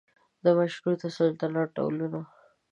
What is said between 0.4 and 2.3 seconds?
د مشروطه سلطنت ډولونه